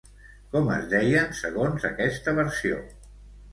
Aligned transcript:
Com 0.55 0.71
es 0.75 0.87
deien, 0.93 1.29
segons 1.41 1.87
aquesta 1.93 2.37
versió? 2.43 2.83